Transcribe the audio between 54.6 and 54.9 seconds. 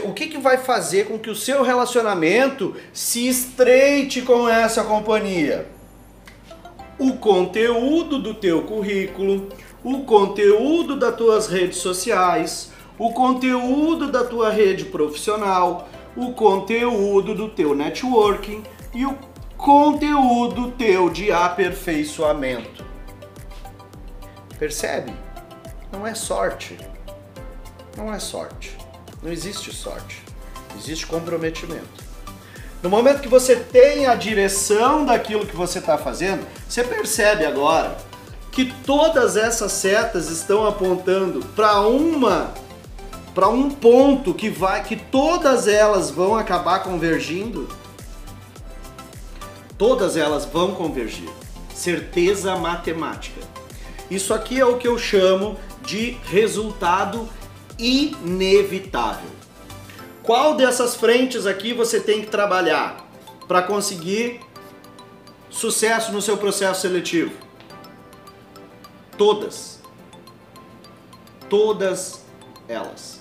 é o que